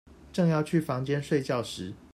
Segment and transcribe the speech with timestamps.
[0.33, 1.93] 正要去房間睡覺時